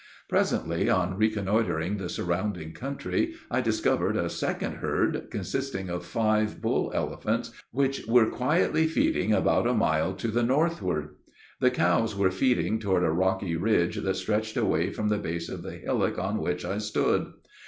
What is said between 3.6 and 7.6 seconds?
discovered a second herd, consisting of five bull elephants,